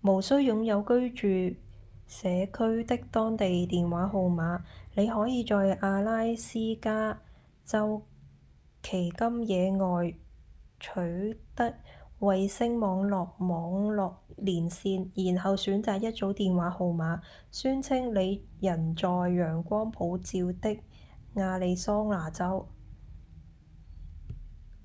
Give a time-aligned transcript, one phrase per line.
[0.00, 1.56] 無需擁有居住
[2.06, 4.62] 社區的當地電話號碼；
[4.94, 7.20] 你可以在阿拉斯加
[7.66, 8.02] 州
[8.82, 10.14] 奇金野外
[10.80, 11.74] 取得
[12.20, 17.20] 衛星網際網路連線然後選擇一組電話號碼
[17.50, 20.78] 宣稱你人在陽光普照的
[21.34, 22.66] 亞利桑那州